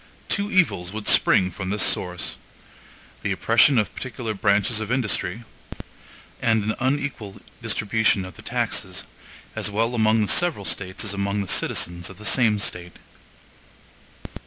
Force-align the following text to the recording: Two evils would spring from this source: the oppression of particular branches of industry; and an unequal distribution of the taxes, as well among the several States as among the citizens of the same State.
Two 0.29 0.49
evils 0.51 0.91
would 0.93 1.07
spring 1.07 1.51
from 1.51 1.69
this 1.69 1.83
source: 1.83 2.37
the 3.21 3.31
oppression 3.31 3.77
of 3.77 3.93
particular 3.93 4.33
branches 4.33 4.79
of 4.81 4.91
industry; 4.91 5.43
and 6.41 6.63
an 6.63 6.75
unequal 6.79 7.39
distribution 7.61 8.25
of 8.25 8.33
the 8.35 8.41
taxes, 8.41 9.03
as 9.55 9.69
well 9.69 9.93
among 9.93 10.21
the 10.21 10.27
several 10.27 10.65
States 10.65 11.05
as 11.05 11.13
among 11.13 11.41
the 11.41 11.47
citizens 11.47 12.09
of 12.09 12.17
the 12.17 12.25
same 12.25 12.57
State. 12.57 12.97